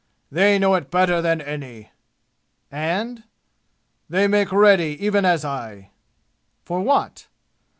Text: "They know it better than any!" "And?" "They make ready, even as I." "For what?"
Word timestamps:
"They 0.31 0.57
know 0.57 0.73
it 0.73 0.89
better 0.89 1.21
than 1.21 1.41
any!" 1.41 1.91
"And?" 2.71 3.21
"They 4.09 4.27
make 4.27 4.51
ready, 4.51 4.97
even 4.99 5.25
as 5.25 5.45
I." 5.45 5.91
"For 6.65 6.79
what?" 6.81 7.27